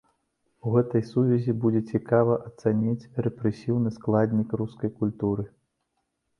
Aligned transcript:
У 0.69 0.71
гэтай 0.75 1.03
сувязі 1.09 1.55
будзе 1.65 1.81
цікава 1.91 2.39
ацаніць 2.49 3.09
рэпрэсіўны 3.29 3.89
складнік 4.01 4.59
рускай 4.65 4.89
культуры. 5.01 5.43